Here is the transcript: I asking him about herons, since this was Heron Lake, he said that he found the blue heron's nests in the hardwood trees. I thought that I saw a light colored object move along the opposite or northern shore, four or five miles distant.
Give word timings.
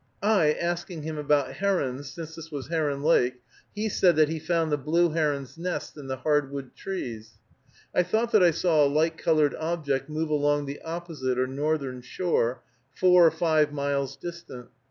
I 0.23 0.53
asking 0.53 1.03
him 1.03 1.19
about 1.19 1.53
herons, 1.53 2.09
since 2.09 2.33
this 2.33 2.49
was 2.51 2.69
Heron 2.69 3.03
Lake, 3.03 3.43
he 3.75 3.87
said 3.87 4.15
that 4.15 4.29
he 4.29 4.39
found 4.39 4.71
the 4.71 4.77
blue 4.79 5.11
heron's 5.11 5.59
nests 5.59 5.95
in 5.95 6.07
the 6.07 6.15
hardwood 6.17 6.73
trees. 6.75 7.37
I 7.93 8.01
thought 8.01 8.31
that 8.31 8.41
I 8.41 8.49
saw 8.49 8.83
a 8.83 8.87
light 8.89 9.15
colored 9.15 9.53
object 9.53 10.09
move 10.09 10.31
along 10.31 10.65
the 10.65 10.81
opposite 10.81 11.37
or 11.37 11.45
northern 11.45 12.01
shore, 12.01 12.63
four 12.89 13.27
or 13.27 13.29
five 13.29 13.71
miles 13.71 14.17
distant. 14.17 14.69